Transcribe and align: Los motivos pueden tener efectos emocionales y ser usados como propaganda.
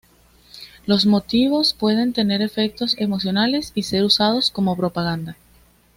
Los 0.87 1.05
motivos 1.05 1.75
pueden 1.75 2.11
tener 2.11 2.41
efectos 2.41 2.95
emocionales 2.97 3.71
y 3.75 3.83
ser 3.83 4.03
usados 4.03 4.49
como 4.49 4.75
propaganda. 4.75 5.37